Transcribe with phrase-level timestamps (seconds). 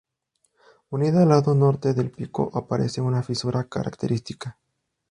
[0.89, 4.57] Unida al lado norte del pico aparece una fisura característica.